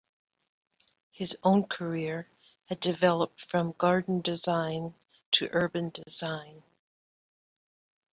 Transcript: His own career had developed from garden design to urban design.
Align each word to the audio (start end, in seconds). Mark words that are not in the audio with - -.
His 1.11 1.37
own 1.43 1.65
career 1.67 2.27
had 2.65 2.79
developed 2.79 3.39
from 3.51 3.73
garden 3.77 4.21
design 4.21 4.95
to 5.33 5.47
urban 5.51 5.91
design. 5.91 6.63